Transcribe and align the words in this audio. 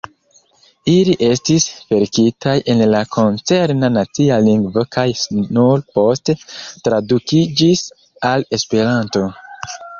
Ili 0.93 1.11
estis 1.25 1.67
verkitaj 1.91 2.55
en 2.75 2.81
la 2.95 3.03
koncerna 3.17 3.91
nacia 3.99 4.41
lingvo 4.47 4.87
kaj 4.97 5.05
nur 5.59 5.87
poste 5.99 6.39
tradukiĝis 6.89 7.87
al 8.35 8.51
Esperanto. 8.61 9.27